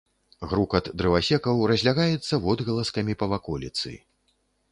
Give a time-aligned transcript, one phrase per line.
[0.51, 3.93] Грукат дрывасекаў разлягаецца водгаласкамі па ваколіцы.